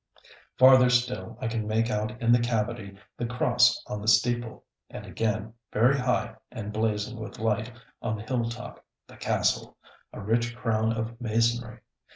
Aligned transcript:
Farther 0.57 0.89
still 0.89 1.37
I 1.39 1.47
can 1.47 1.67
make 1.67 1.91
out 1.91 2.19
in 2.19 2.31
the 2.31 2.39
cavity 2.39 2.97
the 3.17 3.27
cross 3.27 3.83
on 3.85 4.01
the 4.01 4.07
steeple; 4.07 4.63
and 4.89 5.05
again, 5.05 5.53
very 5.71 5.95
high 5.95 6.37
and 6.51 6.73
blazing 6.73 7.19
with 7.19 7.37
light 7.37 7.71
on 8.01 8.15
the 8.17 8.23
hill 8.23 8.49
top, 8.49 8.83
the 9.05 9.17
castle, 9.17 9.77
a 10.11 10.19
rich 10.19 10.55
crown 10.55 10.91
of 10.91 11.21
masonry. 11.21 11.81